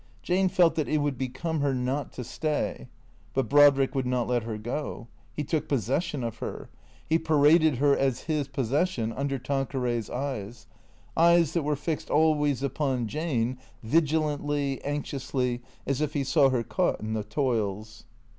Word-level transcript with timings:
Jane 0.23 0.49
felt 0.49 0.73
that 0.73 0.87
it 0.87 0.97
would 0.97 1.15
become 1.15 1.59
her 1.59 1.75
not 1.75 2.11
to 2.13 2.23
stay. 2.23 2.87
But 3.35 3.47
Brodrick 3.47 3.93
would 3.93 4.07
not 4.07 4.27
let 4.27 4.41
her 4.41 4.57
go. 4.57 5.07
He 5.31 5.43
took 5.43 5.67
possession 5.67 6.23
of 6.23 6.39
her. 6.39 6.71
He 7.07 7.19
paraded 7.19 7.75
her 7.75 7.95
as 7.95 8.21
his 8.21 8.47
possession 8.47 9.13
under 9.13 9.37
Tanqueray's 9.37 10.09
eyes; 10.09 10.65
eyes 11.15 11.53
that 11.53 11.61
were 11.61 11.75
fixed 11.75 12.09
always 12.09 12.63
upon 12.63 13.05
Jane, 13.07 13.59
vigilantly, 13.83 14.83
anxiously, 14.83 15.61
as 15.85 16.01
if 16.01 16.13
he 16.13 16.23
saw 16.23 16.49
her 16.49 16.63
caught 16.63 16.99
in 16.99 17.13
the 17.13 17.23
toils. 17.23 18.05